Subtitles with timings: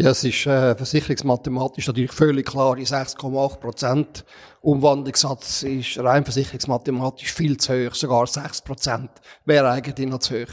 [0.00, 4.24] Ja, es ist äh, versicherungsmathematisch natürlich völlig klar, die 6,8 Prozent
[4.60, 9.10] Umwandlungssatz ist rein versicherungsmathematisch viel zu hoch, sogar 6 Prozent
[9.44, 10.52] wäre eigentlich noch zu hoch.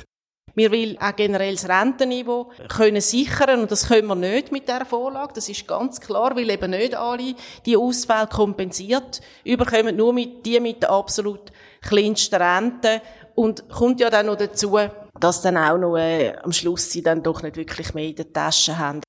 [0.56, 4.84] Wir wollen auch generell das Rentenniveau können sichern und das können wir nicht mit dieser
[4.84, 5.34] Vorlage.
[5.36, 7.36] Das ist ganz klar, weil eben nicht alle
[7.68, 11.52] die Ausfälle kompensiert überkommen, nur mit die mit der absolut
[11.82, 13.00] kleinsten Rente
[13.36, 14.80] und kommt ja dann noch dazu,
[15.20, 18.34] dass dann auch noch äh, am Schluss sie dann doch nicht wirklich mehr in der
[18.34, 19.05] Tasche haben.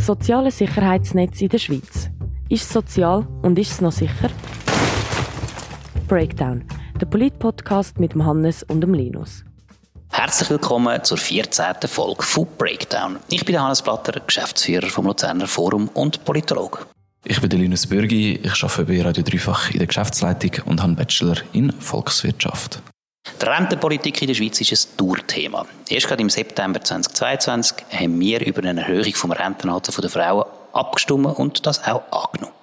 [0.00, 2.10] Soziale Sicherheitsnetz in der Schweiz.
[2.48, 4.30] Ist es sozial und ist es noch sicher?
[6.08, 6.64] Breakdown,
[7.00, 9.44] der Polit-Podcast mit dem Hannes und dem Linus.
[10.10, 11.74] Herzlich willkommen zur 14.
[11.86, 13.18] Folge von Breakdown.
[13.28, 16.78] Ich bin Hannes Platter, Geschäftsführer vom Luzerner Forum und Politologe.
[17.24, 20.88] Ich bin der Linus Bürgi, ich arbeite bei Radio Dreifach in der Geschäftsleitung und habe
[20.88, 22.82] einen Bachelor in Volkswirtschaft.
[23.40, 25.66] Die Rentenpolitik in der Schweiz ist ein Tourthema.
[25.88, 31.38] Erst gerade im September 2022 haben wir über eine Erhöhung vom Rentenalter der Frauen abgestimmt
[31.38, 32.59] und das auch angenommen.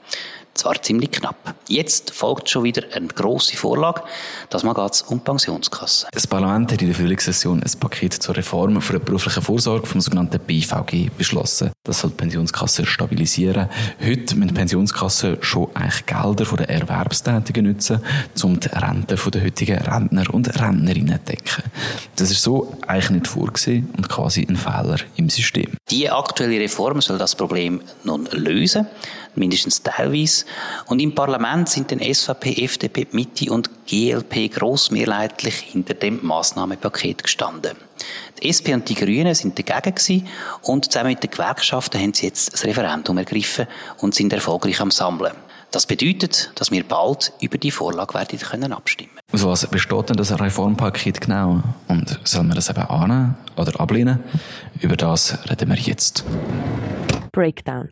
[0.57, 1.53] Zwar ziemlich knapp.
[1.67, 4.01] Jetzt folgt schon wieder eine grosse Vorlage.
[4.49, 6.09] Das Mal geht es um Pensionskassen.
[6.11, 10.01] Das Parlament hat in der Frühlingssession ein Paket zur Reform für die berufliche Vorsorge vom
[10.01, 11.71] sogenannten BVG beschlossen.
[11.83, 13.69] Das soll die Pensionskassen stabilisieren.
[14.03, 18.01] Heute müssen Pensionskassen schon eigentlich Gelder von den Erwerbstätigen nutzen,
[18.41, 21.63] um die Renten der heutigen Rentner und Rentnerinnen zu decken.
[22.15, 25.77] Das ist so eigentlich nicht vorgesehen und quasi ein Fehler im System.
[25.91, 28.87] Die aktuelle Reform soll das Problem nun lösen
[29.37, 30.45] mindestens teilweise.
[30.87, 37.77] Und im Parlament sind dann SVP, FDP, Mitte und GLP grossmehrheitlich hinter dem Massnahmenpaket gestanden.
[38.41, 40.27] Die SP und die Grünen sind dagegen gewesen
[40.61, 44.91] und zusammen mit den Gewerkschaften haben sie jetzt das Referendum ergriffen und sind erfolgreich am
[44.91, 45.33] Sammeln.
[45.71, 49.11] Das bedeutet, dass wir bald über die Vorlage werden können abstimmen.
[49.33, 51.61] Aus was besteht denn das Reformpaket genau?
[51.89, 54.23] Und soll man das eben annehmen oder ablehnen?
[54.79, 56.23] Über das reden wir jetzt.
[57.33, 57.89] Breakdown.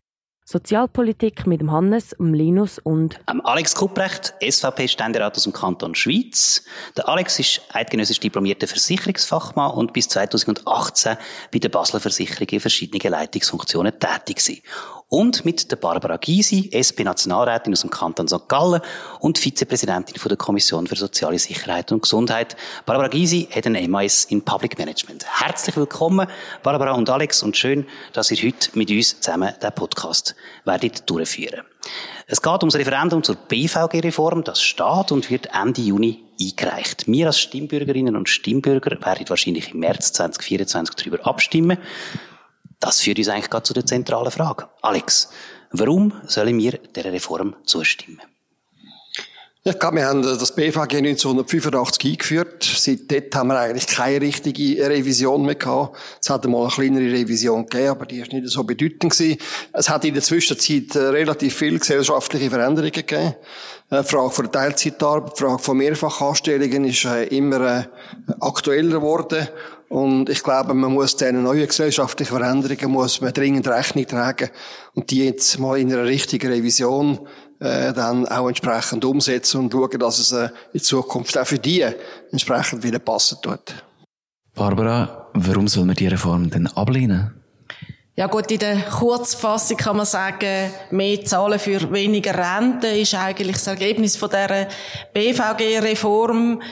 [0.48, 6.62] Sozialpolitik mit dem Hannes, dem Linus und ähm, Alex Kupprecht, SVP-Ständerat aus dem Kanton Schweiz.
[6.96, 11.16] Der Alex ist eidgenössisch diplomierter Versicherungsfachmann und bis 2018
[11.52, 14.62] bei der Basler Versicherung in verschiedenen Leitungsfunktionen tätig gewesen
[15.08, 18.48] und mit der Barbara Gysi, SP-Nationalrätin aus dem Kanton St.
[18.48, 18.80] Gallen
[19.20, 22.56] und Vizepräsidentin von der Kommission für soziale Sicherheit und Gesundheit.
[22.86, 25.24] Barbara Gysi hat ein MAS in Public Management.
[25.40, 26.26] Herzlich willkommen,
[26.62, 30.34] Barbara und Alex, und schön, dass ihr heute mit uns zusammen den Podcast
[30.64, 31.62] werdet durchführen.
[32.26, 37.06] Es geht um das Referendum zur BVG-Reform, das steht und wird Ende Juni eingereicht.
[37.06, 41.78] Wir als Stimmbürgerinnen und Stimmbürger werden wahrscheinlich im März 2024 darüber abstimmen.
[42.80, 44.68] Das führt uns eigentlich gerade zu der zentralen Frage.
[44.82, 45.30] Alex,
[45.70, 48.20] warum sollen wir dieser Reform zustimmen?
[49.68, 52.62] Ich glaube, wir haben das BVG 1985 eingeführt.
[52.62, 55.96] Seitdem haben wir eigentlich keine richtige Revision mehr gehabt.
[56.22, 59.38] Es hat einmal eine kleinere Revision gegeben, aber die ist nicht so bedeutend gewesen.
[59.72, 63.34] Es hat in der Zwischenzeit äh, relativ viele gesellschaftliche Veränderungen gegeben.
[63.90, 67.84] Die Frage von der Teilzeitarbeit, die Frage von Mehrfachanstellungen ist äh, immer äh,
[68.38, 69.48] aktueller geworden.
[69.88, 74.50] Und ich glaube, man muss diesen neuen gesellschaftlichen Veränderungen muss man dringend Rechnung tragen
[74.94, 77.20] und die jetzt mal in einer richtigen Revision
[77.60, 81.86] äh, dann auch entsprechend umsetzen und schauen, dass es äh, in Zukunft auch für die
[82.32, 83.74] entsprechend wieder passen tut.
[84.54, 87.32] Barbara, warum soll man die Reform denn ablehnen?
[88.18, 93.56] Ja gut, in der Kurzfassung kann man sagen, mehr Zahlen für weniger Rente ist eigentlich
[93.56, 94.68] das Ergebnis von der
[95.12, 96.62] BVG-Reform.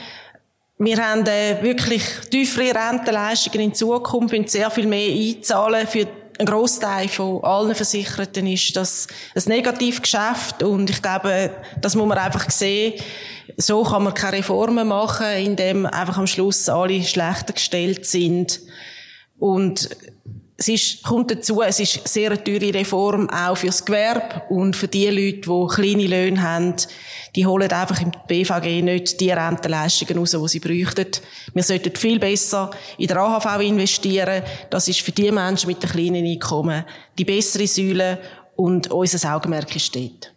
[0.77, 5.87] Wir haben äh, wirklich tiefere Rentenleistungen in Zukunft und sehr viel mehr einzahlen.
[5.87, 6.05] Für
[6.37, 12.17] einen Großteil von allen Versicherten ist das ein Negativgeschäft und ich glaube, das muss man
[12.17, 13.01] einfach sehen.
[13.55, 18.59] So kann man keine Reformen machen, indem einfach am Schluss alle schlechter gestellt sind.
[19.39, 19.89] Und
[20.57, 24.87] es ist, kommt dazu, es ist eine sehr teure Reform auch fürs Gewerbe und für
[24.87, 26.75] die Leute, die kleine Löhne haben,
[27.35, 31.11] die holen einfach im BVG nicht die Rentenleistungen raus, die sie bräuchten.
[31.53, 34.43] Wir sollten viel besser in der AHV investieren.
[34.69, 36.85] Das ist für die Menschen mit den kleinen Einkommen
[37.17, 38.19] die bessere Säule
[38.55, 40.34] und unser Augenmerk steht.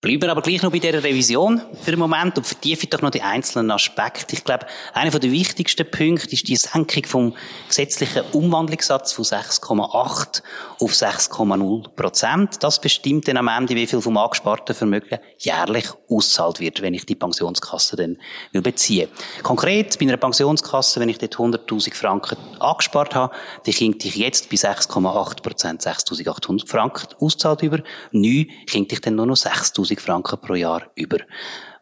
[0.00, 3.10] Bleiben wir aber gleich noch bei dieser Revision für den Moment und vertiefen doch noch
[3.10, 4.36] die einzelnen Aspekte.
[4.36, 4.64] Ich glaube,
[4.94, 7.36] einer der wichtigsten Punkte ist die Senkung vom
[7.66, 10.42] gesetzlichen Umwandlungssatz von 6,8
[10.78, 12.62] auf 6,0 Prozent.
[12.62, 17.04] Das bestimmt dann am Ende, wie viel vom angesparten Vermögen jährlich auszahlt wird, wenn ich
[17.04, 18.18] die Pensionskasse dann
[18.52, 19.08] will beziehen.
[19.42, 23.34] Konkret, bei einer Pensionskasse, wenn ich dort 100.000 Franken angespart habe,
[23.64, 27.78] dann kriege ich jetzt bei 6,8 Prozent 6.800 Franken auszahlt über.
[28.12, 31.18] Neu kriege ich dann nur noch 6.000 1000 Franken pro Jahr über.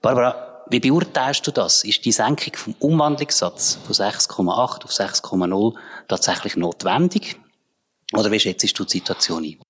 [0.03, 1.85] Barbara, wie beurteilst du das?
[1.85, 5.75] Ist die Senkung vom Umwandlungssatz von 6,8 auf 6,0
[6.09, 7.39] tatsächlich notwendig?
[8.13, 9.61] Oder wie schätzt du die Situation ein?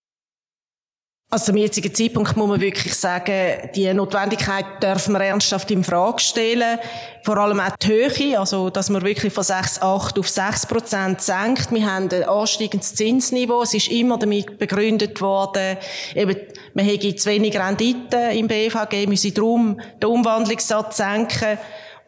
[1.29, 6.21] Also zum jetzigen Zeitpunkt muss man wirklich sagen, die Notwendigkeit dürfen wir ernsthaft in Frage
[6.21, 6.79] stellen.
[7.25, 11.73] Vor allem auch die Höhe, also dass man wirklich von 6,8 auf 6 Prozent senkt.
[11.73, 13.63] Wir haben ein ansteigendes Zinsniveau.
[13.63, 15.77] Es ist immer damit begründet worden,
[16.15, 16.37] eben,
[16.75, 21.59] man hätte zu wenig Rendite im BVG, müsse darum den Umwandlungssatz senken.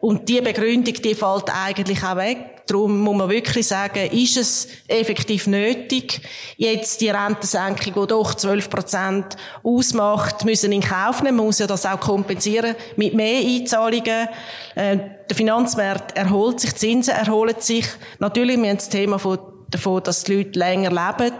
[0.01, 2.59] Und die Begründung, die fällt eigentlich auch weg.
[2.67, 6.21] Darum muss man wirklich sagen, ist es effektiv nötig,
[6.55, 11.37] jetzt die Rentensenkung, die doch 12 Prozent ausmacht, müssen in Kauf nehmen.
[11.37, 14.27] Man muss ja das auch kompensieren mit mehr Einzahlungen.
[14.75, 14.97] Äh,
[15.29, 17.87] der Finanzmarkt erholt sich, die Zinsen erholen sich.
[18.19, 19.39] Natürlich, wir haben das Thema von,
[19.71, 21.35] davon, dass die Leute länger leben,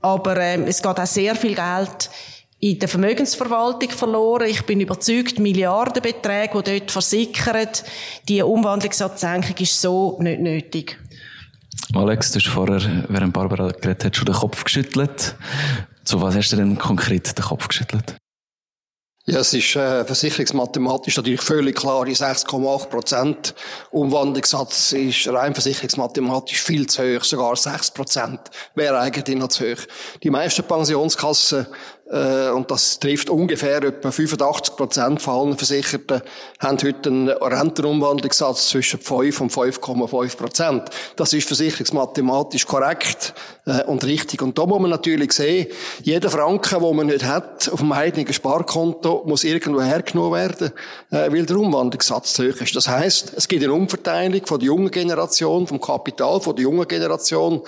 [0.00, 2.10] aber äh, es geht auch sehr viel Geld
[2.64, 4.48] in der Vermögensverwaltung verloren.
[4.48, 7.68] Ich bin überzeugt, Milliardenbeträge, die dort versickern,
[8.26, 10.98] die Umwandlungssatzsenkung ist so nicht nötig.
[11.92, 15.34] Alex, du hast vorher, während Barbara geredet hat, schon den Kopf geschüttelt.
[16.04, 18.16] Zu was hast du denn konkret den Kopf geschüttelt?
[19.26, 23.54] Ja, es ist äh, versicherungsmathematisch natürlich völlig klar, die 6,8 Prozent
[23.90, 28.40] Umwandlungssatz ist rein versicherungsmathematisch viel zu hoch, sogar 6 Prozent
[28.74, 29.80] wäre eigentlich noch zu hoch.
[30.22, 31.66] Die meisten Pensionskassen
[32.06, 36.20] und das trifft ungefähr etwa 85 Prozent von allen Versicherten,
[36.58, 40.82] haben heute einen Rentenumwandlungssatz zwischen 5 und 5,5 Prozent.
[41.16, 43.32] Das ist versicherungsmathematisch korrekt
[43.64, 44.42] äh, und richtig.
[44.42, 45.66] Und da muss man natürlich sehen,
[46.02, 50.72] jeder Franken, den man nicht hat, auf dem eigenen Sparkonto, muss irgendwo hergenommen werden,
[51.10, 52.76] äh, weil der Umwandlungssatz zu hoch ist.
[52.76, 56.86] Das heißt, es gibt eine Umverteilung von der jungen Generation, vom Kapital von der jungen
[56.86, 57.62] Generation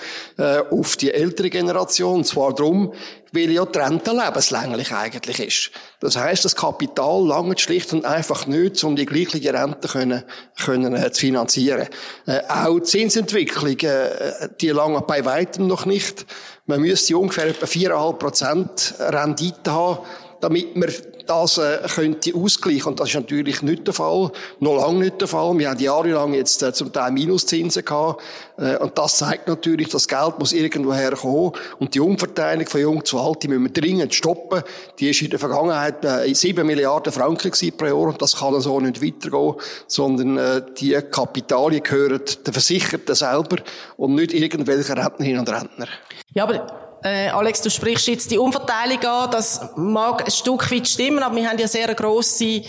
[0.69, 2.17] auf die ältere Generation.
[2.17, 2.93] Und zwar darum,
[3.31, 5.71] weil ja die Rente lebenslänglich eigentlich ist.
[5.99, 10.23] Das heißt, das Kapital langt schlicht und einfach nicht, um die gleiche Rente können,
[10.63, 11.87] können, äh, zu finanzieren.
[12.25, 16.25] Äh, auch die Zinsentwicklung, äh, die lange bei weitem noch nicht.
[16.65, 19.99] Man müsste ungefähr etwa 4,5% Rendite haben,
[20.41, 20.89] damit man
[21.27, 22.87] das äh, könnte ausgleichen.
[22.91, 24.31] Und das ist natürlich nicht der Fall.
[24.59, 25.57] Noch lange nicht der Fall.
[25.57, 28.21] Wir haben jahrelang jetzt äh, zum Teil Minuszinsen gehabt.
[28.57, 31.51] Äh, und das zeigt natürlich, das Geld muss irgendwo herkommen.
[31.79, 34.63] Und die Umverteilung von jung zu alt, die müssen wir dringend stoppen.
[34.99, 37.95] Die ist in der Vergangenheit äh, 7 Milliarden Franken pro Jahr.
[37.95, 39.55] Und das kann so nicht weitergehen.
[39.87, 43.57] Sondern äh, die Kapitalien gehören den Versicherten selber
[43.97, 45.87] und nicht irgendwelchen Rentnerinnen und Rentner.
[46.33, 50.87] Ja, aber äh, Alex, du sprichst jetzt die Umverteilung an, das mag ein Stück weit
[50.87, 52.61] stimmen, aber wir haben ja sehr grosse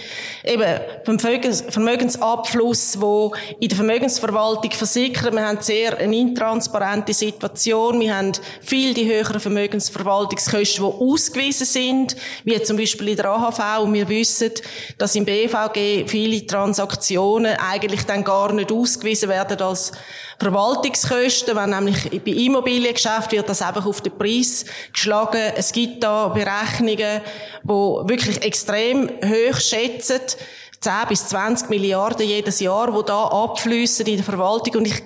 [0.44, 5.32] eben Vermögensabfluss, wo in der Vermögensverwaltung versickert.
[5.32, 8.00] Wir haben sehr eine intransparente Situation.
[8.00, 13.84] Wir haben viel die höheren Vermögensverwaltungskosten, die ausgewiesen sind, wie zum Beispiel in der AHV.
[13.84, 14.52] Und wir wissen,
[14.98, 19.92] dass im BVG viele Transaktionen eigentlich dann gar nicht ausgewiesen werden als
[20.40, 25.52] Verwaltungskosten, wenn nämlich bei Immobiliengeschäft wird das einfach auf den Preis geschlagen.
[25.56, 27.20] Es gibt da Berechnungen,
[27.62, 30.20] die wirklich extrem hoch schätzen.
[30.80, 34.76] 10 bis 20 Milliarden jedes Jahr, wo da abfließen in der Verwaltung.
[34.76, 35.02] Und ich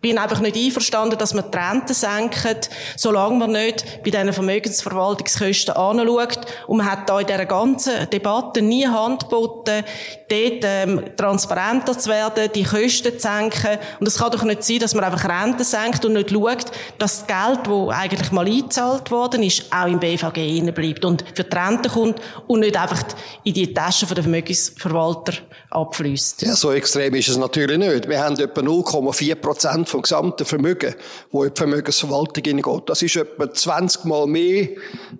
[0.00, 5.74] bin einfach nicht einverstanden, dass man die Rente senkt, solange man nicht bei diesen Vermögensverwaltungskosten
[5.74, 6.40] anschaut.
[6.66, 9.84] Und man hat da in dieser ganzen Debatte nie Hand geboten,
[10.28, 13.78] dort ähm, transparenter zu werden, die Kosten zu senken.
[13.98, 16.66] Und es kann doch nicht sein, dass man einfach Rente senkt und nicht schaut,
[16.98, 21.44] dass das Geld, das eigentlich mal eingezahlt worden ist, auch im BVG bleibt und für
[21.44, 23.02] die Rente kommt und nicht einfach
[23.44, 25.32] in die Taschen der Vermögensverwalter
[25.70, 26.42] abfließt.
[26.42, 28.08] Ja, so extrem ist es natürlich nicht.
[28.08, 30.94] Wir haben etwa 0,4 Prozent vom gesamten Vermögen,
[31.30, 32.88] wo in die Vermögensverwaltung hineingeht.
[32.88, 34.68] Das ist etwa 20 Mal mehr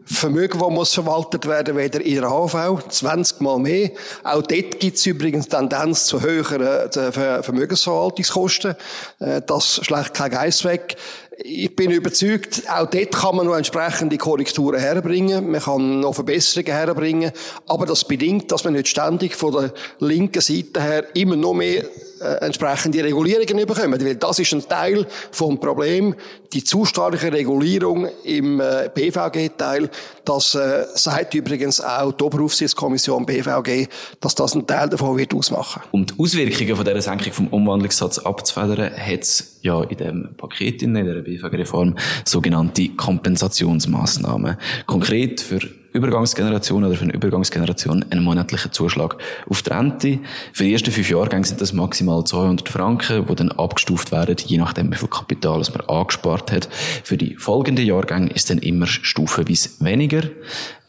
[0.04, 2.88] Vermögen, das muss verwaltet werden, weder in der HV.
[2.88, 3.90] 20 Mal mehr.
[4.24, 8.74] Auch dort gibt es übrigens Tendenz zu höheren äh, Vermögensverwaltungskosten.
[9.18, 10.96] Äh, das schlägt kein Geist weg
[11.40, 15.50] ich bin überzeugt, auch dort kann man noch entsprechende Korrekturen herbringen.
[15.50, 17.32] Man kann noch Verbesserungen herbringen.
[17.66, 21.84] Aber das bedingt, dass man nicht ständig von der linken Seite her immer noch mehr
[22.20, 24.00] äh, entsprechende Regulierungen bekommen.
[24.00, 26.14] Weil das ist ein Teil vom Problem.
[26.52, 29.90] Die zu starke Regulierung im äh, BVG-Teil,
[30.24, 33.86] das äh, sagt übrigens auch die Oberaufsichtskommission BVG,
[34.20, 35.82] dass das ein Teil davon wird ausmachen.
[35.90, 40.82] Um die Auswirkungen von dieser Senkung vom Umwandlungssatz abzufedern, hat es ja in dem Paket
[40.82, 44.56] in der BVG-Reform sogenannte Kompensationsmaßnahmen.
[44.86, 45.60] Konkret für
[45.92, 49.16] Übergangsgeneration oder für eine Übergangsgeneration einen monatlichen Zuschlag
[49.48, 50.18] auf die Rente.
[50.52, 54.58] Für die ersten fünf Jahrgänge sind das maximal 200 Franken, die dann abgestuft werden, je
[54.58, 56.68] nachdem, wie viel Kapital man angespart hat.
[57.04, 60.22] Für die folgenden Jahrgänge ist dann immer stufenweise weniger.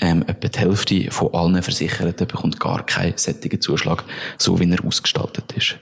[0.01, 4.03] Ähm, etwa die Hälfte von allen Versicherten bekommt gar keinen sättigen Zuschlag,
[4.38, 5.77] so wie er ausgestaltet ist.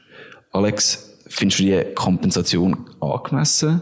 [0.52, 3.82] Alex, findest du die Kompensation angemessen?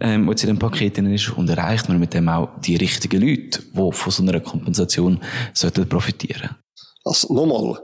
[0.00, 3.20] ähm, die in dem Paket drin ist, und erreicht man mit dem auch die richtigen
[3.20, 5.20] Leute, die von so einer Kompensation
[5.52, 6.56] sollten profitieren
[7.04, 7.80] Also nochmal,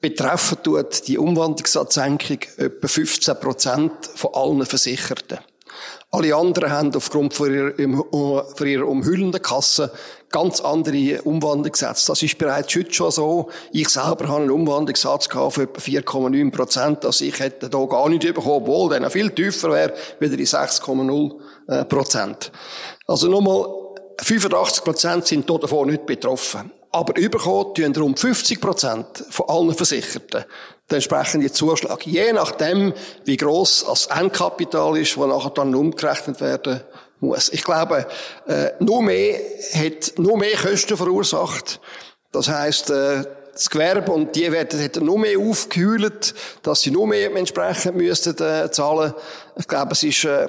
[0.00, 5.38] betreffen tut die Umwandlungssatzsenkung etwa 15 Prozent von allen Versicherten.
[6.10, 7.74] Alle anderen haben aufgrund von ihrer,
[8.56, 9.92] von ihrer umhüllenden Kasse
[10.30, 12.06] ganz andere Umwandlungssätze.
[12.08, 13.48] Das ist bereits heute schon so.
[13.72, 17.04] Ich selber habe einen Umwandlungssatz von etwa 4,9 Prozent.
[17.04, 20.46] Also ich hätte da gar nicht bekommen, obwohl der noch viel tiefer wäre, wieder die
[20.46, 21.34] 6,0
[21.68, 22.52] äh, Prozent.
[23.06, 23.66] Also nochmal,
[24.20, 26.72] 85 Prozent sind davon nicht betroffen.
[26.90, 30.44] Aber überkommen tun rund 50 Prozent von allen Versicherten
[30.90, 32.06] den entsprechenden Zuschlag.
[32.06, 32.94] Je nachdem,
[33.24, 36.80] wie gross das Endkapital ist, das nachher dann umgerechnet werden
[37.20, 37.50] muss.
[37.52, 38.06] Ich glaube,
[38.46, 39.38] äh, nur mehr
[39.74, 41.80] hat nur mehr Kosten verursacht.
[42.32, 47.08] Das heißt, äh, das Gewerbe und die werden hätten nur mehr aufgehüllt, dass sie nur
[47.08, 49.12] mehr entsprechend müssten äh, zahlen.
[49.56, 50.48] Ich glaube, es ist äh,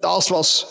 [0.00, 0.66] das, was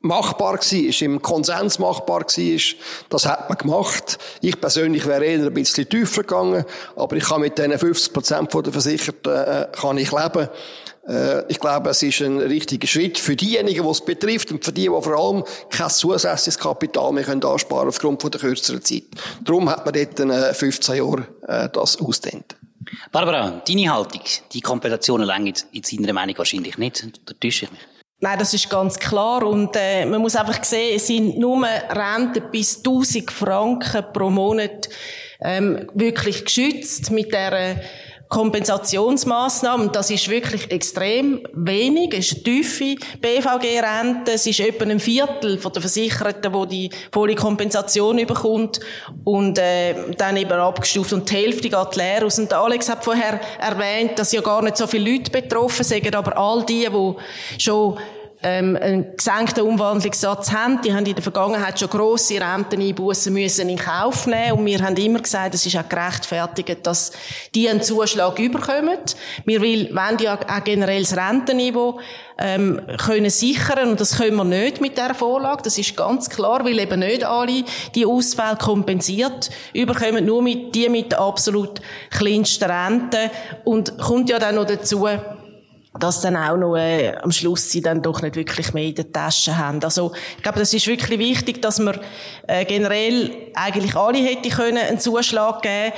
[0.00, 2.60] machbar war, im Konsens machbar war,
[3.08, 4.18] das hat man gemacht.
[4.40, 6.64] Ich persönlich wäre eher ein bisschen tiefer gegangen,
[6.94, 10.48] aber ich kann mit diesen 50 Prozent der Versicherten äh, kann ich leben.
[11.08, 14.72] Äh, ich glaube, es ist ein richtiger Schritt für diejenigen, die es betrifft und für
[14.72, 19.04] die, die vor allem kein zusätzliches Kapital mehr können ansparen aufgrund von der kürzeren Zeit.
[19.42, 22.56] Darum hat man dort äh, 15 Jahre äh, das ausdehnt.
[23.10, 24.22] Barbara, deine Haltung,
[24.52, 27.06] die Kompensationen länger in seiner Meinung wahrscheinlich nicht.
[27.24, 27.80] Da täusche ich mich.
[28.18, 29.42] Nein, das ist ganz klar.
[29.42, 34.88] Und äh, man muss einfach sehen, es sind nur Renten bis 1000 Franken pro Monat
[35.40, 37.82] ähm, wirklich geschützt mit der
[38.28, 39.92] Kompensationsmaßnahmen.
[39.92, 42.12] Das ist wirklich extrem wenig.
[42.12, 44.32] Es ist eine tiefe BVG-Rente.
[44.32, 48.80] Es ist etwa ein Viertel von der Versicherten, wo die volle Kompensation überkommt
[49.24, 52.38] und äh, dann eben abgestuft und die Hälfte geht leer aus.
[52.38, 56.36] Und Alex hat vorher erwähnt, dass ja gar nicht so viele Leute betroffen sind, aber
[56.36, 57.98] all die, die schon
[58.42, 63.78] ähm, einen gesenkten Umwandlungssatz haben, die haben in der Vergangenheit schon grosse Renteneinbußen müssen in
[63.78, 64.58] Kauf nehmen.
[64.58, 67.12] Und wir haben immer gesagt, es ist auch gerechtfertigt, dass
[67.54, 68.98] die einen Zuschlag überkommen.
[69.44, 71.98] Wir wollen ja auch generell das Rentenniveau
[72.38, 73.90] ähm, können sichern.
[73.90, 77.24] Und das können wir nicht mit der Vorlage, das ist ganz klar, weil eben nicht
[77.24, 77.64] alle
[77.94, 83.30] die Ausfälle kompensiert überkommen, nur mit die mit der absolut kleinsten Rente.
[83.64, 85.08] Und kommt ja dann noch dazu,
[85.98, 89.12] dass dann auch noch äh, am Schluss sie dann doch nicht wirklich mehr in der
[89.12, 89.82] Tasche haben.
[89.82, 91.98] Also ich glaube, das ist wirklich wichtig, dass man
[92.46, 95.92] äh, generell eigentlich alle hätte können einen Zuschlag geben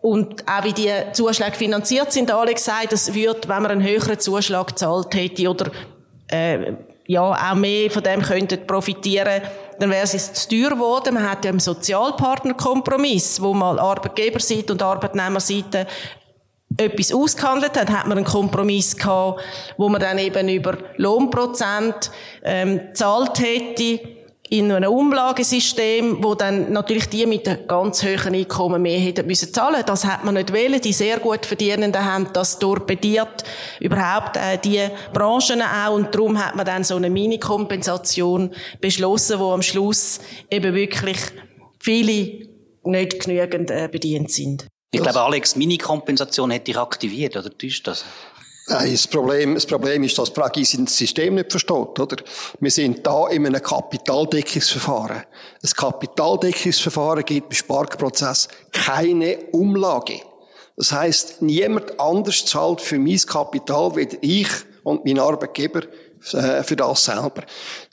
[0.00, 4.18] und auch wie die Zuschläge finanziert sind, alle gesagt, das wird, wenn man einen höheren
[4.18, 5.70] Zuschlag gezahlt hätte oder
[6.28, 6.74] äh,
[7.06, 9.42] ja auch mehr von dem könnten profitieren,
[9.78, 11.14] dann wäre es zu teuer geworden.
[11.14, 15.86] Man hat ja einen Sozialpartnerkompromiss, wo mal Arbeitgeberseite und Arbeitnehmerseite
[16.76, 19.42] etwas ausgehandelt hat, hat man einen Kompromiss gehabt,
[19.76, 22.10] wo man dann eben über Lohnprozent
[22.42, 24.00] ähm, zahlt hätte
[24.50, 29.52] in einem Umlagesystem, wo dann natürlich die mit einem ganz hohen Einkommen mehr hätten müssen
[29.52, 29.82] zahlen.
[29.86, 30.80] Das hat man nicht wollen.
[30.80, 33.42] Die sehr gut Verdienenden haben das torpediert.
[33.80, 35.94] Überhaupt äh, die Branchen auch.
[35.94, 38.50] Und darum hat man dann so eine Mini-Kompensation
[38.80, 41.18] beschlossen, wo am Schluss eben wirklich
[41.80, 42.48] viele
[42.84, 44.66] nicht genügend äh, bedient sind.
[44.94, 48.04] Ich glaube, Alex, Mini-Kompensation hätte ich aktiviert, oder täuscht das?
[48.66, 52.16] Nein, das Problem, das Problem ist, dass Pragi das System nicht versteht, oder?
[52.60, 55.24] Wir sind da in einem Kapitaldeckungsverfahren.
[55.62, 60.20] Ein Kapitaldeckungsverfahren gibt beim Sparprozess keine Umlage.
[60.76, 64.48] Das heißt, niemand anders zahlt für mein Kapital, weder ich
[64.82, 65.82] und mein Arbeitgeber
[66.24, 67.42] für das selber.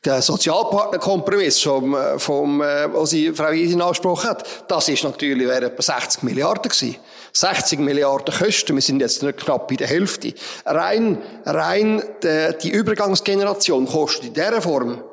[0.05, 5.47] Der Sozialpartnerkompromiss vom, äh, vom, äh, was sie Frau Isin angesprochen hat, das ist natürlich,
[5.47, 6.95] wäre etwa 60 Milliarden gewesen.
[7.33, 10.33] 60 Milliarden Kosten, wir sind jetzt nicht knapp bei der Hälfte.
[10.65, 15.03] Rein, rein die, die Übergangsgeneration kostet in dieser Form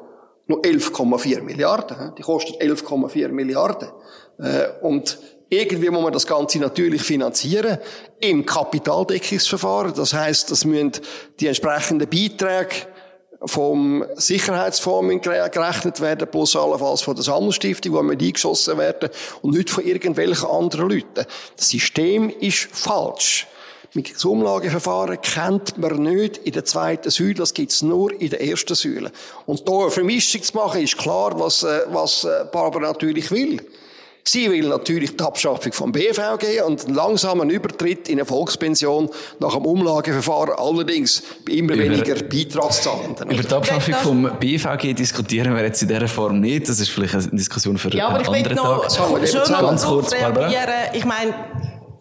[0.47, 2.15] nur 11,4 Milliarden.
[2.17, 3.89] Die kostet 11,4 Milliarden.
[4.81, 5.19] Und
[5.51, 7.79] irgendwie muss man das Ganze natürlich finanzieren
[8.21, 9.95] im Kapitaldeckungsverfahren.
[9.95, 10.93] Das heißt, das müssen
[11.41, 12.87] die entsprechenden Beiträge
[13.45, 19.11] vom Sicherheitsfonds gerechnet werden, plus allenfalls von der Sammelstiftung, wo wir eingeschossen werden
[19.43, 21.25] und nicht von irgendwelchen anderen Leuten.
[21.57, 23.47] Das System ist falsch.
[23.95, 28.43] Mit das Umlageverfahren kennt man nicht in der zweiten Säule, das gibt's nur in der
[28.47, 29.11] ersten Säule.
[29.47, 33.65] Und da eine Vermischung zu machen, ist klar, was, äh, was äh, Barbara natürlich will.
[34.29, 39.09] Sie will natürlich die Abschaffung vom BVG und einen langsamen Übertritt in eine Volkspension
[39.39, 43.31] nach dem Umlageverfahren, allerdings bei immer über, weniger Beitragszahlenden.
[43.31, 46.69] Über die Abschaffung vom BVG diskutieren wir jetzt in dieser Form nicht.
[46.69, 48.93] Das ist vielleicht eine Diskussion für ja, einen anderen Tag.
[48.93, 50.53] Schon ganz kurz, Barbara.
[50.93, 51.33] Ich meine,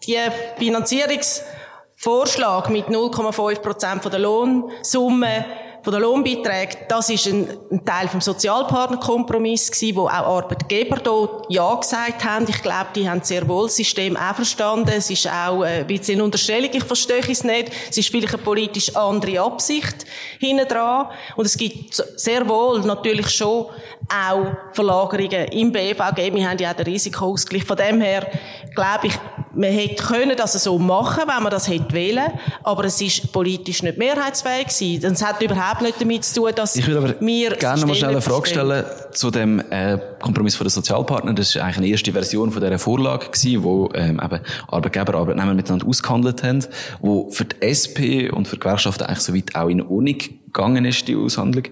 [0.06, 0.18] die
[0.58, 5.46] Finanzierungsvorschlag mit 0,5 Prozent der Lohnsumme
[5.88, 11.46] von den Lohnbeiträgen, das ist ein, ein Teil vom Sozialpartnerkompromiss gewesen, wo auch Arbeitgeber dort
[11.48, 12.44] Ja gesagt haben.
[12.46, 14.90] Ich glaube, die haben sehr wohl das System auch verstanden.
[14.94, 17.72] Es ist auch äh, ein bisschen eine Unterstellung, ich verstehe es nicht.
[17.88, 20.04] Es ist vielleicht eine politisch andere Absicht
[20.38, 21.06] hinten dran.
[21.36, 23.68] Und es gibt sehr wohl natürlich schon
[24.10, 26.34] auch Verlagerungen im BVG.
[26.34, 27.64] Wir haben ja auch den Risikoausgleich.
[27.64, 28.30] Von dem her
[28.74, 29.14] glaube ich,
[29.58, 33.82] man hätte können das so machen, wenn man das hätte wollen, aber es ist politisch
[33.82, 35.12] nicht mehrheitsfähig gewesen.
[35.12, 38.10] Es hat überhaupt nicht damit zu tun, dass ich würde aber wir gerne mal schnell
[38.10, 41.34] eine Frage stellen zu dem äh, Kompromiss von den Sozialpartnern.
[41.34, 45.20] Das ist eigentlich eine erste Version von dieser Vorlage gewesen, wo ähm, eben Arbeitgeber und
[45.20, 46.64] Arbeitnehmer miteinander ausgehandelt haben,
[47.00, 51.08] wo für die SP und für die Gewerkschaften eigentlich soweit auch in Ordnung gegangen ist,
[51.08, 51.64] die Aushandlung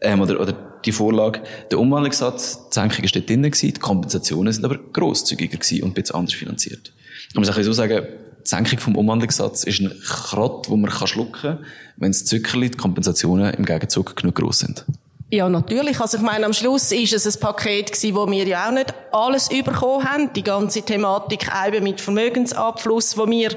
[0.00, 0.54] ähm, oder, oder
[0.86, 1.42] die Vorlage.
[1.70, 5.90] Der Umwandlungssatz, die Senkung ist dort drin gewesen, die Kompensationen sind aber grosszügiger gewesen und
[5.90, 6.92] ein bisschen anders finanziert.
[7.34, 8.06] Man muss auch so sagen,
[8.44, 11.64] die Senkung vom Umwandlungssatz ist ein Krott, wo man schlucken kann,
[11.96, 14.84] wenn das Zuckerli, die Kompensationen im Gegenzug genug groß sind.
[15.28, 16.00] Ja, natürlich.
[16.00, 18.94] Also ich meine, am Schluss ist es ein Paket gewesen, wo wir ja auch nicht
[19.10, 20.32] alles überkommen haben.
[20.34, 23.50] Die ganze Thematik eben mit Vermögensabfluss, wo wir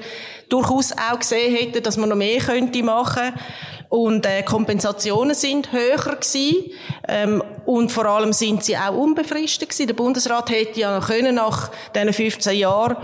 [0.49, 3.33] durchaus auch gesehen hätten, dass man noch mehr könnte machen.
[3.89, 6.71] Und äh, Kompensationen sind höher gewesen.
[7.07, 9.87] Ähm, und vor allem sind sie auch unbefristet gewesen.
[9.87, 12.97] Der Bundesrat hätte ja noch können nach diesen 15 Jahren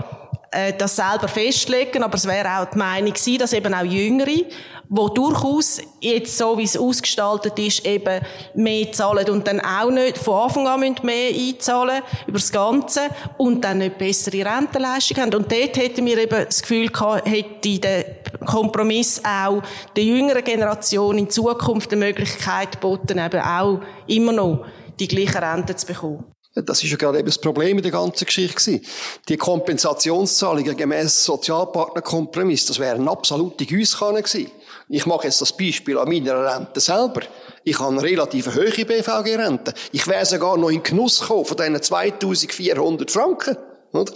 [0.78, 4.44] das selber festlegen, aber es wäre auch die Meinung gewesen, dass eben auch Jüngere,
[4.88, 8.20] wo durchaus jetzt so wie es ausgestaltet ist, eben
[8.54, 13.00] mehr zahlen und dann auch nicht von Anfang an mehr einzahlen über das Ganze
[13.36, 15.34] und dann nicht bessere Rentenleistung haben.
[15.34, 18.04] Und dort hätten wir eben das Gefühl gehabt, hätte der
[18.44, 19.62] Kompromiss auch
[19.96, 24.64] der jüngeren Generation in Zukunft die Möglichkeit geboten, eben auch immer noch
[25.00, 26.24] die gleichen Renten zu bekommen.
[26.64, 28.80] Das ist ja gerade eben das Problem in der ganzen Geschichte.
[29.28, 34.50] Die Kompensationszahlungen gemäß Sozialpartnerkompromiss, das wären absolute Gießkanne gewesen.
[34.88, 37.20] Ich mache jetzt das Beispiel an meiner Rente selber.
[37.62, 39.74] Ich habe eine relativ hohe BVG-Rente.
[39.92, 43.56] Ich wäre sogar noch in Genuss gekommen von diesen 2400 Franken.
[43.92, 44.12] Oder?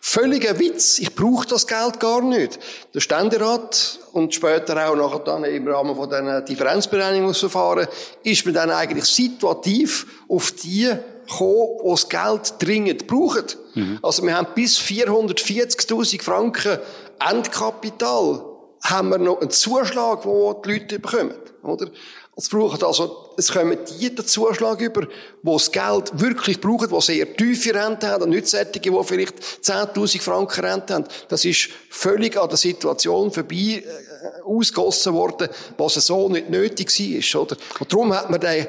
[0.00, 0.98] Völliger Witz.
[0.98, 2.58] Ich brauche das Geld gar nicht.
[2.92, 7.86] Der Ständerat und später auch nachher dann im Rahmen von diesen Differenzbereinigungsverfahren
[8.24, 10.90] ist man dann eigentlich situativ auf die
[11.28, 13.44] gekommen, die das Geld dringend brauchen.
[13.74, 13.98] Mhm.
[14.02, 16.78] Also wir haben bis 440.000 Franken
[17.18, 18.44] Endkapital
[18.82, 21.34] haben wir noch einen Zuschlag, den die Leute bekommen.
[21.62, 21.86] Oder?
[22.36, 25.08] Es braucht also, es kommen die den Zuschlag über, die
[25.44, 30.20] das Geld wirklich brauchen, die sehr tiefe Rente haben, und nicht solche, die vielleicht 10.000
[30.20, 31.04] Franken Rente haben.
[31.28, 37.42] Das ist völlig an der Situation vorbei äh, ausgossen worden, was so nicht nötig war,
[37.42, 37.56] oder?
[37.78, 38.66] Und darum hat man den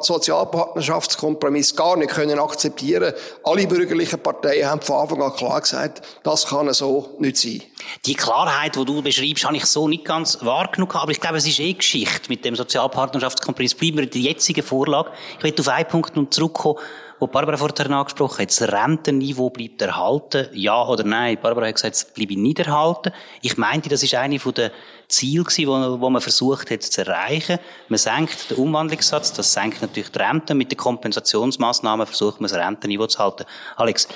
[0.00, 3.12] Sozialpartnerschaftskompromiss gar nicht können akzeptieren.
[3.44, 7.62] Alle bürgerlichen Parteien haben von Anfang an klar gesagt, das kann so nicht sein.
[8.06, 10.92] Die Klarheit, die du beschreibst, habe ich so nicht ganz wahrgenommen.
[10.92, 13.74] Aber ich glaube, es ist eh Geschichte mit dem Sozialpartnerschaftskompromiss.
[13.74, 15.10] Bleiben wir in der jetzigen Vorlage.
[15.38, 16.78] Ich will auf einen Punkt noch zurückkommen
[17.22, 21.38] wo Barbara vorher angesprochen hat, das Rentenniveau bleibt erhalten, ja oder nein?
[21.40, 23.12] Barbara hat gesagt, es bleibe nicht erhalten.
[23.42, 24.72] Ich meinte, das ist eine von den
[25.06, 27.60] Zielen wo man versucht hat zu erreichen.
[27.88, 30.54] Man senkt den Umwandlungssatz, das senkt natürlich die Rente.
[30.54, 33.44] Mit den Kompensationsmaßnahmen versucht man das Rentenniveau zu halten.
[33.76, 34.08] Alex,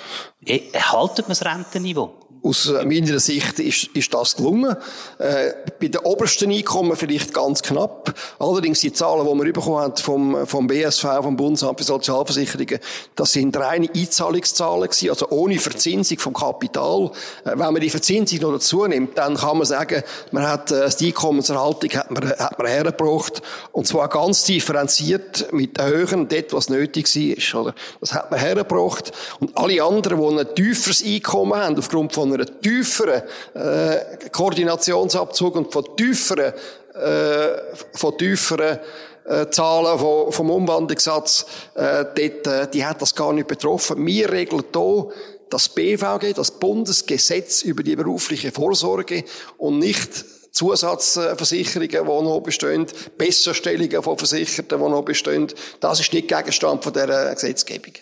[0.73, 2.26] erhaltet man das Rentenniveau?
[2.43, 4.77] Aus meiner Sicht ist, ist das gelungen.
[5.19, 8.15] Äh, bei den obersten Einkommen vielleicht ganz knapp.
[8.39, 12.79] Allerdings die Zahlen, die wir bekommen haben vom, vom BSV, vom Bundesamt für Sozialversicherungen,
[13.15, 17.11] das sind reine Einzahlungszahlen gewesen, also ohne Verzinsung vom Kapital.
[17.45, 20.89] Äh, wenn man die Verzinsung noch dazu nimmt, dann kann man sagen, man hat äh,
[21.01, 23.43] die Einkommenserhaltung hat man, hat man hergebracht.
[23.73, 27.63] Und zwar ganz differenziert mit den Höhen, dort, was nötig war.
[27.63, 27.75] Oder?
[28.01, 29.13] Das hat man hergebracht.
[29.41, 33.23] Und alle anderen, die ein tieferes Einkommen haben, aufgrund von einer tieferen
[33.55, 36.53] äh, Koordinationsabzug und von tieferen,
[36.95, 38.79] äh, von tieferen
[39.27, 44.05] äh, Zahlen vom, vom Umwandlungssatz, äh, dort, äh, die hat das gar nicht betroffen.
[44.07, 45.09] Wir regeln hier
[45.51, 49.25] das BVG, das Bundesgesetz über die berufliche Vorsorge
[49.59, 52.87] und nicht Zusatzversicherungen, die noch bestehen,
[53.19, 55.49] Besserstellungen von Versicherten, die noch bestehen.
[55.81, 57.93] Das ist nicht Gegenstand von dieser Gesetzgebung.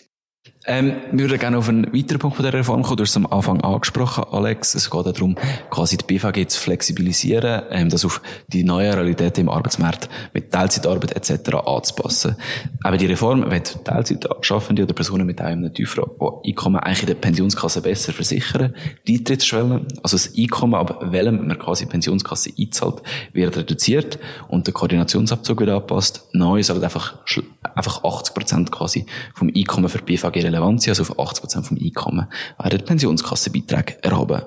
[0.67, 2.97] Ähm, wir würden gerne auf einen weiteren Punkt von der Reform kommen.
[2.97, 4.73] Du hast es am Anfang angesprochen, Alex.
[4.73, 5.35] Es geht darum,
[5.69, 11.15] quasi die BVG zu flexibilisieren, ähm, das auf die neuen Realitäten im Arbeitsmarkt mit Teilzeitarbeit
[11.15, 11.53] etc.
[11.53, 12.35] anzupassen.
[12.83, 16.09] Aber die Reform wird Teilzeitschaffende oder Personen mit einem tieferen
[16.43, 18.73] Einkommen eigentlich in der Pensionskasse besser versichern.
[19.07, 24.73] Die Eintrittsschwelle, also das Einkommen, ab welchem man quasi Pensionskasse einzahlt, wird reduziert und der
[24.73, 26.27] Koordinationsabzug wird angepasst.
[26.33, 27.19] Neu soll einfach,
[27.75, 32.27] einfach 80 Prozent quasi vom Einkommen für die BVG Relevanz, also auf 80% vom Einkommen,
[32.57, 34.41] werden Pensionskassenbeiträge erhoben.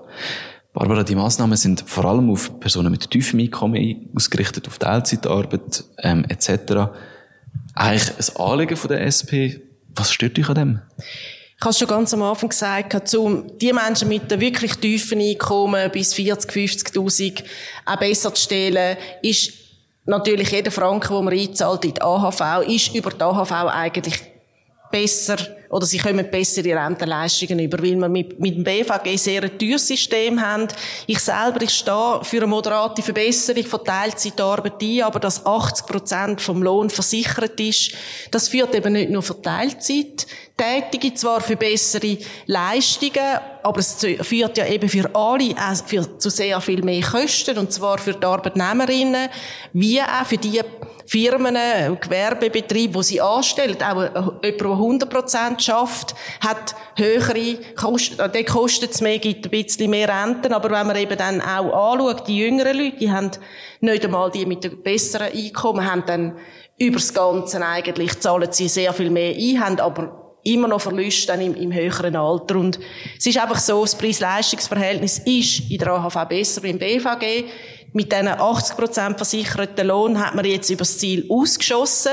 [0.73, 6.25] Barbara, die Massnahmen sind vor allem auf Personen mit tiefem Einkommen ausgerichtet, auf Teilzeitarbeit ähm,
[6.29, 6.90] etc.
[7.75, 9.59] Eigentlich ein Anliegen von der SP.
[9.94, 10.81] Was stört dich an dem?
[11.59, 15.90] Ich habe schon ganz am Anfang gesagt, um die Menschen mit einem wirklich tiefen Einkommen
[15.90, 17.42] bis 40, 50.000
[17.85, 19.55] auch besser zu stellen, ist
[20.05, 24.21] natürlich jeder Franken, den man einzahlt in die AHV, ist über die AHV eigentlich
[24.92, 25.37] besser
[25.70, 29.87] oder sie kommen bessere Rentenleistungen über, weil wir mit, mit dem BVG sehr ein teures
[29.87, 30.68] System haben.
[31.07, 36.40] Ich selber, ich stehe für eine moderate Verbesserung von Teilzeitarbeit ein, aber dass 80 Prozent
[36.40, 37.92] vom Lohn versichert ist,
[38.31, 40.26] das führt eben nicht nur für Teilzeit,
[40.57, 46.31] Tätige zwar für bessere Leistungen, aber es führt ja eben für alle auch für, zu
[46.31, 49.29] sehr viel mehr Kosten, und zwar für die Arbeitnehmerinnen,
[49.73, 50.61] wie auch für die
[51.07, 51.57] Firmen,
[52.01, 53.83] Gewerbebetriebe, die sie anstellen.
[53.83, 59.47] Auch jemand, der 100 Prozent schafft, hat höhere Kosten, äh, der kostet es mehr, gibt
[59.47, 63.11] ein bisschen mehr Renten, aber wenn man eben dann auch anschaut, die jüngeren Leute, die
[63.11, 63.31] haben
[63.81, 66.37] nicht einmal die mit dem besseren Einkommen, haben dann
[66.79, 71.40] übers Ganze eigentlich, zahlen sie sehr viel mehr ein, haben aber immer noch Verluste dann
[71.40, 72.56] im, im höheren Alter.
[72.56, 72.78] Und
[73.16, 77.44] es ist einfach so, das Preis-Leistungs-Verhältnis ist in der AHV besser wie im BVG.
[77.94, 82.12] Mit diesen 80% versicherten Lohn hat man jetzt übers Ziel ausgeschossen.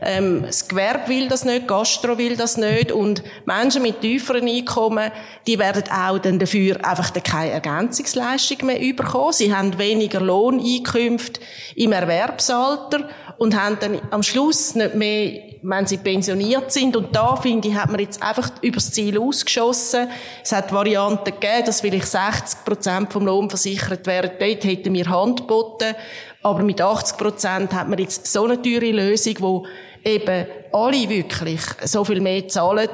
[0.00, 5.12] Ähm, das Gewerbe will das nicht, Gastro will das nicht und Menschen mit tieferen Einkommen,
[5.46, 9.32] die werden auch dann dafür einfach keine Ergänzungsleistung mehr überkommen.
[9.32, 11.40] Sie haben weniger Lohneinkünfte
[11.76, 13.08] im Erwerbsalter
[13.42, 16.94] und haben dann am Schluss nicht mehr, wenn sie pensioniert sind.
[16.96, 20.06] Und da, finde ich, hat man jetzt einfach übers Ziel ausgeschossen.
[20.44, 24.30] Es hat Varianten gegeben, dass vielleicht 60 Prozent vom Lohn versichert wären.
[24.38, 25.96] Dort hätten wir Hand geboten.
[26.44, 29.66] Aber mit 80 Prozent hat man jetzt so eine teure Lösung, wo
[30.04, 32.90] eben alle wirklich so viel mehr zahlen,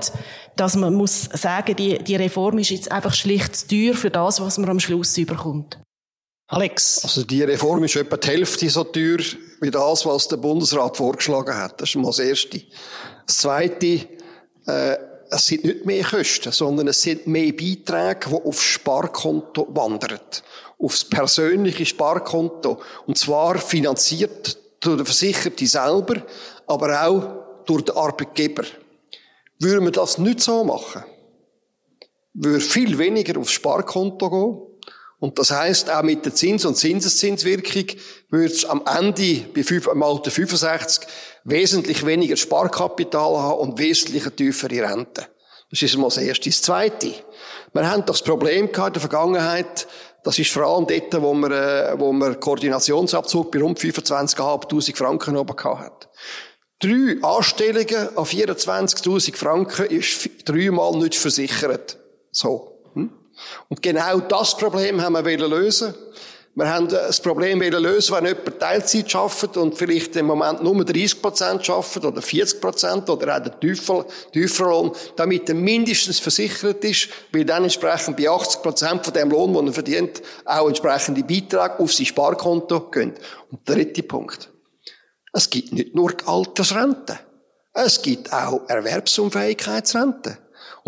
[0.57, 4.41] dass man muss sagen, die, die Reform ist jetzt einfach schlicht zu teuer für das,
[4.41, 5.79] was man am Schluss überkommt.
[6.47, 7.05] Alex.
[7.05, 9.19] Also die Reform ist etwa die Hälfte so teuer
[9.61, 11.81] wie das, was der Bundesrat vorgeschlagen hat.
[11.81, 12.63] Das ist mal das Erste.
[13.27, 14.09] Das Zweite,
[14.67, 14.97] äh,
[15.31, 20.21] es sind nicht mehr Kosten, sondern es sind mehr Beiträge, die aufs Sparkonto wandern.
[20.79, 22.81] Aufs persönliche Sparkonto.
[23.07, 26.23] Und zwar finanziert durch den Versicherten selber,
[26.67, 28.65] aber auch durch den Arbeitgeber.
[29.59, 31.03] Würden wir das nicht so machen,
[32.33, 34.68] würde viel weniger aufs Sparkonto gehen,
[35.21, 37.87] und das heißt, auch mit der Zins- und Zinseszinswirkung
[38.31, 41.09] wird es am Ende bei 5, am Alter 65
[41.45, 45.27] wesentlich weniger Sparkapital haben und wesentlich tiefere Rente.
[45.71, 46.49] Das ist mal das Erste.
[46.49, 47.13] Das Zweite.
[47.73, 49.89] Wir haben doch das Problem gehabt in der Vergangenheit,
[50.25, 55.37] das ist vor allem dort, wo man, äh, wo man Koordinationsabzug bei rund 25.500 Franken
[55.37, 56.09] oben gehabt hat.
[56.81, 61.99] Drei Anstellungen an 24.000 Franken ist dreimal nicht versichert.
[62.31, 62.78] So.
[63.69, 65.95] Und genau das Problem haben wir lösen
[66.59, 71.23] wir haben das Problem lösen, wenn jemand Teilzeit schafft und vielleicht im Moment nur 30
[71.23, 76.83] Prozent schafft oder 40 Prozent oder auch den tiefer, tieferen Lohn, damit er mindestens versichert
[76.85, 81.23] ist, weil dann entsprechend bei 80 Prozent von dem Lohn, den er verdient, auch entsprechende
[81.23, 83.15] Beiträge auf sein Sparkonto gehen.
[83.53, 84.51] Und der dritte Punkt.
[85.33, 87.21] Es gibt nicht nur Altersrente.
[87.73, 90.39] Es gibt auch Erwerbsunfähigkeitsrente.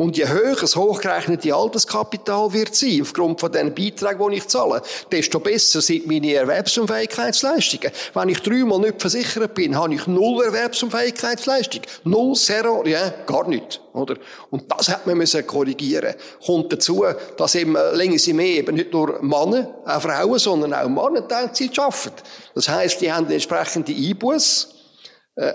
[0.01, 4.81] Und je höher das hochgerechnete Alterskapital wird sein, aufgrund von den Beiträgen, die ich zahle,
[5.13, 7.93] desto besser sind meine Erwerbsunfähigkeitsleistungen.
[8.15, 11.83] Wenn ich dreimal nicht versichert bin, habe ich null Erwerbsunfähigkeitsleistung.
[12.05, 13.83] Null, zero, ja, gar nicht.
[13.93, 14.17] Oder?
[14.49, 16.15] Und das hat man müssen korrigieren.
[16.47, 17.05] Kommt dazu,
[17.37, 21.79] dass eben länger sie mehr eben nicht nur Männer, auch Frauen, sondern auch Männer Teilzeit
[21.79, 22.23] arbeiten.
[22.55, 24.80] Das heisst, die haben entsprechende Einbuß äh,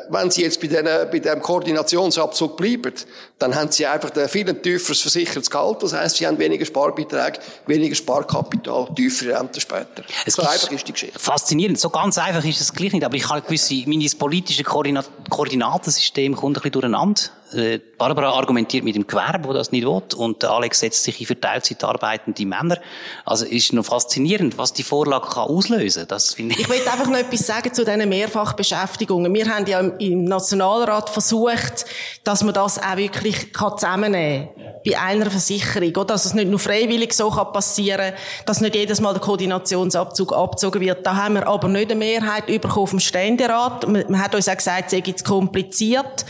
[0.09, 2.93] wenn Sie jetzt bei, den, bei dem Koordinationsabzug bleiben,
[3.37, 5.83] dann haben Sie einfach ein viel tieferes versichertes Gehalt.
[5.83, 10.03] Das heißt, Sie haben weniger Sparbeiträge, weniger Sparkapital, tiefere Rente später.
[10.25, 11.19] Es so einfach ist die Geschichte.
[11.19, 11.79] Faszinierend.
[11.79, 13.03] So ganz einfach ist es gleich nicht.
[13.03, 17.21] Aber ich habe gewisse, meine politische Koordinat Koordinatensystem kommt ein bisschen durcheinander.
[17.55, 21.25] Äh, Barbara argumentiert mit dem Gewerbe, wo das nicht will, und Alex setzt sich in
[21.25, 22.77] für Teilzeit arbeitende Männer.
[23.23, 26.05] Also ist noch faszinierend, was die Vorlage kann auslösen.
[26.07, 26.61] Das finde ich.
[26.61, 29.33] Ich möchte einfach noch etwas sagen zu diesen Mehrfachbeschäftigungen.
[29.33, 31.85] Wir haben ja im Nationalrat versucht,
[32.23, 36.05] dass man das auch wirklich zusammennehmen kann bei einer Versicherung, oder?
[36.05, 40.81] Dass es nicht nur freiwillig so passieren kann, dass nicht jedes Mal der Koordinationsabzug abgezogen
[40.81, 41.05] wird.
[41.05, 43.87] Da haben wir aber nicht eine Mehrheit bekommen dem Ständerat.
[43.87, 46.25] Man hat uns auch gesagt, es sei zu kompliziert.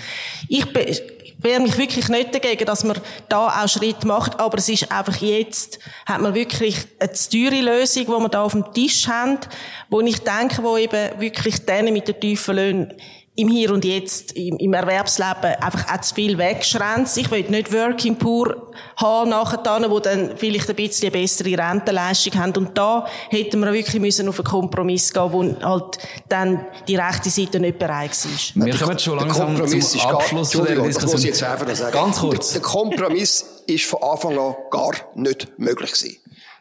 [0.47, 0.65] Ich
[1.45, 5.15] wehre mich wirklich nicht dagegen, dass man da auch Schritt macht, aber es ist einfach
[5.17, 9.37] jetzt, hat man wirklich eine teure Lösung, die wir da auf dem Tisch haben,
[9.89, 12.93] wo ich denke, wo eben wirklich denen mit den tiefen Löhnen
[13.37, 17.17] im Hier und Jetzt, im, im Erwerbsleben einfach auch zu viel wegschränzt.
[17.17, 22.53] Ich will nicht Working Poor haben nachher, wo dann vielleicht ein bisschen bessere Rentenleistung haben.
[22.55, 25.97] Und da hätten wir wirklich müssen auf einen Kompromiss gehen, wo halt
[26.29, 28.65] dann die rechte Seite nicht bereit war.
[28.65, 31.11] Wir kommen schon langsam zum Abschluss gar, der Diskussion.
[31.11, 31.93] muss ich jetzt einfach sagen.
[31.93, 32.51] Ganz kurz.
[32.53, 36.17] Der, der Kompromiss ist von Anfang an gar nicht möglich gewesen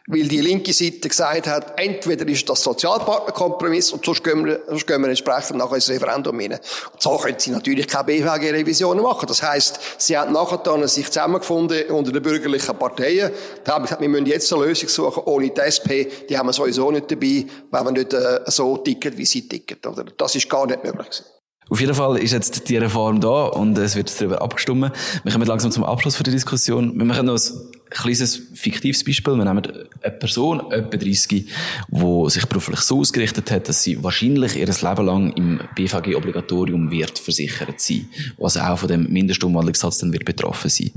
[0.07, 4.85] weil die linke Seite gesagt hat, entweder ist das Sozialpartnerkompromiss und sonst gehen wir, sonst
[4.85, 6.59] gehen wir entsprechend nachher ins Referendum hinein.
[6.93, 9.25] Und so können sie natürlich keine BVG-Revisionen machen.
[9.27, 13.31] Das heisst, sie haben nachher sich zusammengefunden unter den bürgerlichen Parteien.
[13.63, 16.05] Da haben gesagt, wir müssen jetzt eine Lösung suchen ohne die SP.
[16.29, 19.77] Die haben wir sowieso nicht dabei, wenn wir nicht äh, so ticken, wie sie ticken.
[19.89, 20.05] Oder?
[20.17, 21.25] Das ist gar nicht möglich gewesen.
[21.67, 24.91] Auf jeden Fall ist jetzt die Reform da und es wird darüber abgestimmt.
[25.23, 26.95] Wir kommen langsam zum Abschluss der Diskussion.
[26.95, 29.35] Wir machen noch ein kleines fiktives Beispiel.
[29.35, 29.63] Wir nehmen
[30.01, 35.05] eine Person, etwa 30, die sich beruflich so ausgerichtet hat, dass sie wahrscheinlich ihr Leben
[35.05, 40.91] lang im BVG-Obligatorium wird versichert sein, was auch von dem Mindestumwandlungssatz dann wird betroffen sein.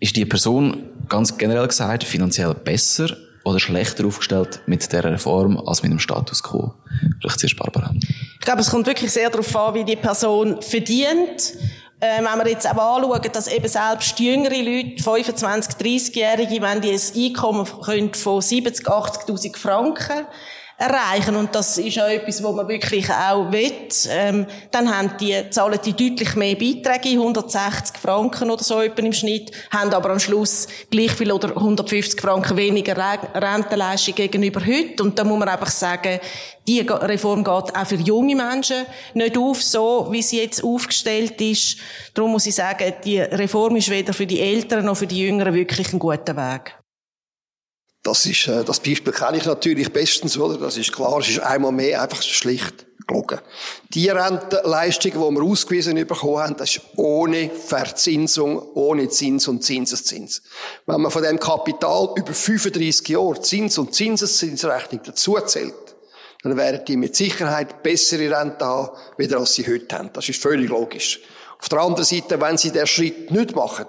[0.00, 5.82] Ist die Person ganz generell gesagt finanziell besser oder schlechter aufgestellt mit der Reform als
[5.82, 6.74] mit dem Status quo?
[7.20, 7.94] Vielleicht zuerst Barbara.
[8.38, 11.54] Ich glaube, es kommt wirklich sehr darauf an, wie die Person verdient.
[12.04, 16.90] Ähm, wenn wir jetzt auch anschauen, dass eben selbst jüngere Leute, 25, 30-Jährige, wenn die
[16.90, 20.26] ein Einkommen von 70, 80.000 Franken
[20.82, 21.36] erreichen.
[21.36, 23.72] Und das ist auch etwas, was man wirklich auch will.
[24.10, 29.50] Ähm, dann haben die, zahlen die deutlich mehr Beiträge, 160 Franken oder so im Schnitt,
[29.70, 32.96] haben aber am Schluss gleich viel oder 150 Franken weniger
[33.34, 35.02] Rentenleistung gegenüber heute.
[35.02, 36.20] Und da muss man einfach sagen,
[36.66, 41.78] die Reform geht auch für junge Menschen nicht auf, so wie sie jetzt aufgestellt ist.
[42.14, 45.54] Darum muss ich sagen, die Reform ist weder für die Älteren noch für die Jüngeren
[45.54, 46.81] wirklich ein guter Weg.
[48.02, 50.58] Das ist, äh, das Beispiel kenne ich natürlich bestens, oder?
[50.58, 51.18] Das ist klar.
[51.18, 53.40] Es ist einmal mehr einfach schlicht gelogen.
[53.90, 60.42] Die Rentenleistung, die wir ausgewiesen bekommen haben, das ist ohne Verzinsung, ohne Zins und Zinseszins.
[60.86, 65.74] Wenn man von dem Kapital über 35 Jahre Zins und Zinseszinsrechnung dazuzählt,
[66.42, 70.10] dann werden die mit Sicherheit bessere Rente haben, wieder als sie heute haben.
[70.12, 71.20] Das ist völlig logisch.
[71.60, 73.86] Auf der anderen Seite, wenn sie den Schritt nicht machen,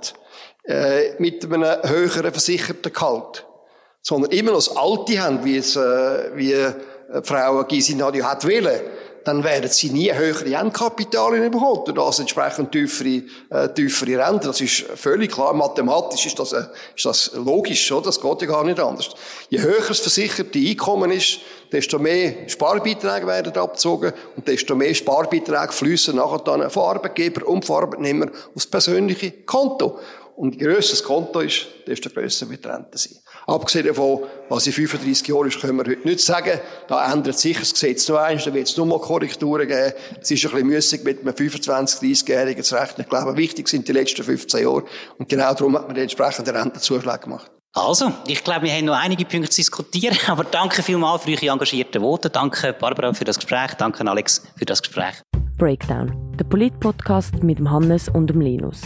[0.65, 3.45] äh, mit einem höheren versicherten Gehalt,
[4.03, 5.79] sondern immer noch das Alte haben, wie es, äh,
[6.35, 6.73] wie äh,
[7.23, 8.81] Frau Gysi Nadia hat wollen,
[9.23, 14.47] dann werden sie nie höhere Endkapitalien bekommen, und das entsprechend tiefere, äh, tiefere Renten.
[14.47, 15.53] Das ist völlig klar.
[15.53, 16.63] Mathematisch ist das, äh,
[16.95, 18.07] ist das logisch, oder?
[18.07, 19.11] Das geht ja gar nicht anders.
[19.49, 21.39] Je höher das versicherte Einkommen ist,
[21.71, 27.65] desto mehr Sparbeiträge werden abgezogen und desto mehr Sparbeiträge fließen nachher dann von Arbeitgeber und
[27.65, 29.99] von Arbeitnehmer aufs persönliche Konto.
[30.35, 33.13] Und je grösser das Konto ist, desto grösser wird die Rente sein.
[33.45, 36.59] Abgesehen davon, was in 35 Jahren ist, können wir heute nicht sagen.
[36.87, 39.93] Da ändert sich das Gesetz noch eins, da wird es nur mal Korrekturen geben.
[40.21, 43.01] Es ist ein bisschen müßig, mit einem 25-, 30-Jährigen zu rechnen.
[43.01, 44.85] Ich glaube, wichtig sind die letzten 15 Jahre.
[45.17, 47.51] Und genau darum hat man die entsprechenden Rentenzuschläge gemacht.
[47.75, 51.49] Also, ich glaube, wir haben noch einige Punkte zu diskutieren, aber danke vielmals für eure
[51.49, 52.29] engagierten Worte.
[52.29, 53.73] Danke, Barbara, für das Gespräch.
[53.77, 55.15] Danke, Alex, für das Gespräch.
[55.57, 58.81] Breakdown, der Polit-Podcast mit dem Hannes und dem Linus.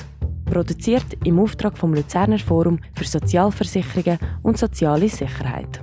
[0.50, 5.82] Produziert im Auftrag vom Luzerner Forum für Sozialversicherungen und soziale Sicherheit.